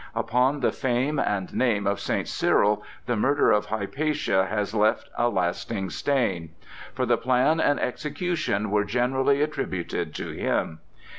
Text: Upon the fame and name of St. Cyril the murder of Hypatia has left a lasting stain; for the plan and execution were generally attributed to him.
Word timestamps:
Upon 0.15 0.61
the 0.61 0.71
fame 0.71 1.19
and 1.19 1.53
name 1.53 1.85
of 1.85 1.99
St. 1.99 2.27
Cyril 2.27 2.81
the 3.05 3.15
murder 3.15 3.51
of 3.51 3.67
Hypatia 3.67 4.47
has 4.47 4.73
left 4.73 5.11
a 5.15 5.29
lasting 5.29 5.91
stain; 5.91 6.55
for 6.91 7.05
the 7.05 7.17
plan 7.17 7.59
and 7.59 7.79
execution 7.79 8.71
were 8.71 8.83
generally 8.83 9.43
attributed 9.43 10.15
to 10.15 10.31
him. 10.31 10.79